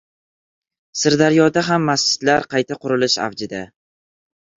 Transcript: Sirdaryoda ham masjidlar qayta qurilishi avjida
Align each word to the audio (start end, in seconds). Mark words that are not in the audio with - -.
Sirdaryoda 1.01 1.63
ham 1.67 1.85
masjidlar 1.89 2.47
qayta 2.53 2.79
qurilishi 2.87 3.21
avjida 3.27 3.61